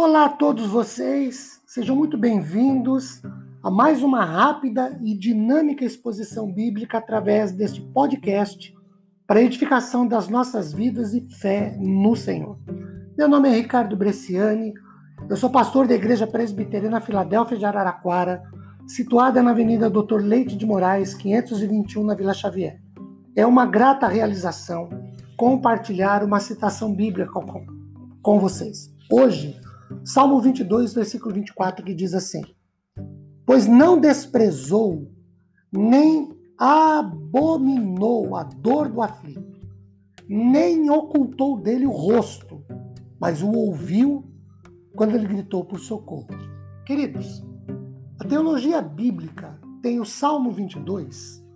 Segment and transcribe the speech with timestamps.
[0.00, 3.20] Olá a todos vocês, sejam muito bem-vindos
[3.60, 8.72] a mais uma rápida e dinâmica exposição bíblica através deste podcast
[9.26, 12.56] para edificação das nossas vidas e fé no Senhor.
[13.18, 14.72] Meu nome é Ricardo Bresciani,
[15.28, 18.40] eu sou pastor da Igreja Presbiteriana Filadélfia de Araraquara,
[18.86, 22.80] situada na Avenida Doutor Leite de Moraes, 521, na Vila Xavier.
[23.34, 24.88] É uma grata realização
[25.36, 27.66] compartilhar uma citação bíblica com,
[28.22, 28.96] com vocês.
[29.10, 29.58] Hoje,
[30.04, 32.42] Salmo 22, versículo 24, que diz assim:
[33.46, 35.10] Pois não desprezou,
[35.72, 39.58] nem abominou a dor do aflito,
[40.28, 42.62] nem ocultou dele o rosto,
[43.20, 44.24] mas o ouviu
[44.96, 46.28] quando ele gritou por socorro.
[46.84, 47.44] Queridos,
[48.18, 51.46] a teologia bíblica tem o Salmo 22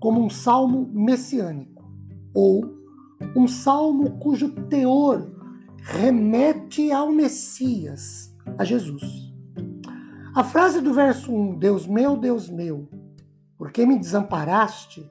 [0.00, 1.84] como um salmo messiânico,
[2.34, 2.64] ou
[3.36, 5.37] um salmo cujo teor
[5.82, 9.32] remete ao Messias, a Jesus.
[10.34, 12.88] A frase do verso 1, Deus meu, Deus meu,
[13.56, 15.10] por que me desamparaste?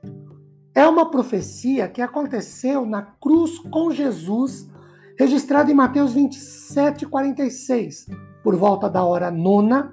[0.74, 4.70] É uma profecia que aconteceu na cruz com Jesus,
[5.18, 8.08] registrada em Mateus 27, 46.
[8.44, 9.92] Por volta da hora nona,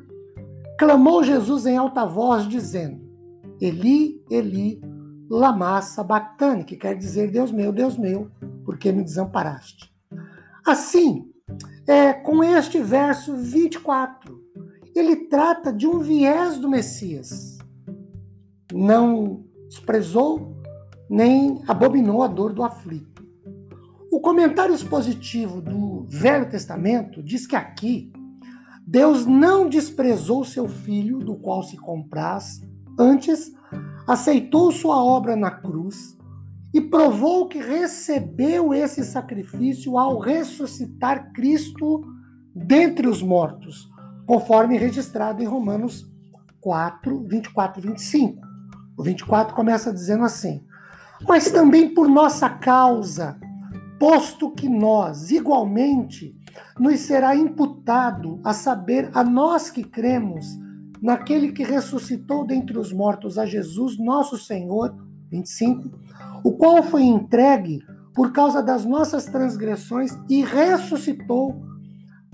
[0.79, 3.01] clamou Jesus em alta voz, dizendo:
[3.61, 4.81] Eli, Eli,
[5.29, 8.31] lama sabachthani, que quer dizer Deus meu, Deus meu,
[8.65, 9.94] por que me desamparaste?
[10.67, 11.31] Assim,
[11.87, 14.41] é, com este verso 24,
[14.95, 17.59] ele trata de um viés do Messias.
[18.73, 20.55] Não desprezou
[21.09, 23.23] nem abominou a dor do aflito.
[24.11, 28.13] O comentário expositivo do Velho Testamento diz que aqui
[28.87, 32.63] Deus não desprezou seu filho, do qual se compraz,
[32.99, 33.53] antes
[34.07, 36.17] aceitou sua obra na cruz
[36.75, 42.05] e provou que recebeu esse sacrifício ao ressuscitar Cristo
[42.53, 43.89] dentre os mortos,
[44.27, 46.05] conforme registrado em Romanos
[46.61, 48.45] 4, 24 e 25.
[48.99, 50.65] O 24 começa dizendo assim:
[51.29, 53.39] Mas também por nossa causa,
[53.97, 56.37] posto que nós, igualmente,
[56.77, 60.45] nos será imputado, a saber, a nós que cremos
[61.01, 64.93] naquele que ressuscitou dentre os mortos, a Jesus, nosso Senhor,
[65.31, 66.05] 25
[66.45, 67.81] o qual foi entregue
[68.15, 71.65] por causa das nossas transgressões e ressuscitou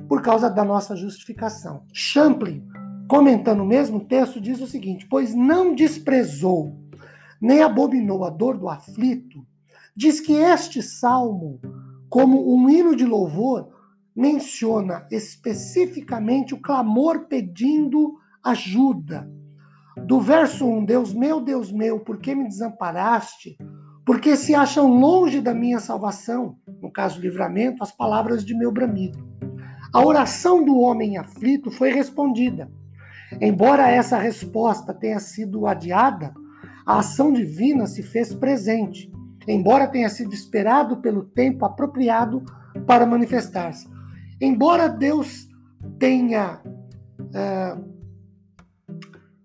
[0.08, 1.84] por causa da nossa justificação.
[1.92, 2.66] Champlin,
[3.08, 6.76] comentando o mesmo texto, diz o seguinte: Pois não desprezou,
[7.40, 9.46] nem abominou a dor do aflito,
[9.96, 11.60] diz que este salmo,
[12.08, 13.68] como um hino de louvor,
[14.14, 19.30] menciona especificamente o clamor pedindo ajuda.
[20.04, 23.56] Do verso 1, Deus meu, Deus meu, por que me desamparaste?
[24.04, 29.18] Porque se acham longe da minha salvação, no caso livramento, as palavras de meu bramido.
[29.92, 32.70] A oração do homem aflito foi respondida.
[33.40, 36.32] Embora essa resposta tenha sido adiada,
[36.86, 39.10] a ação divina se fez presente,
[39.46, 42.42] embora tenha sido esperado pelo tempo apropriado
[42.86, 43.88] para manifestar-se.
[44.40, 45.48] Embora Deus
[45.98, 46.60] tenha
[47.34, 47.76] é,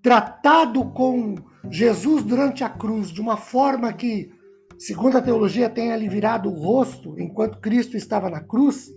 [0.01, 1.35] tratado com
[1.69, 4.34] Jesus durante a cruz de uma forma que
[4.77, 8.91] segundo a teologia, tenha lhe virado o rosto enquanto Cristo estava na cruz,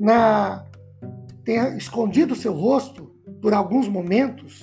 [0.00, 0.64] na,
[1.44, 4.62] tenha escondido seu rosto por alguns momentos,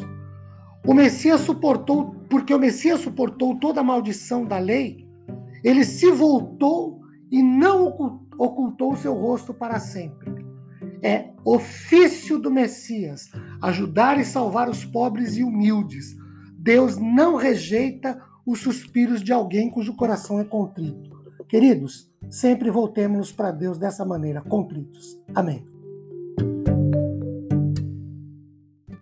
[0.86, 5.08] o Messias suportou, porque o Messias suportou toda a maldição da lei,
[5.64, 10.44] ele se voltou e não ocultou seu rosto para sempre.
[11.04, 16.16] É ofício do Messias ajudar e salvar os pobres e humildes.
[16.58, 21.22] Deus não rejeita os suspiros de alguém cujo coração é contrito.
[21.48, 25.20] Queridos, sempre voltemos para Deus dessa maneira, contritos.
[25.36, 25.66] Amém.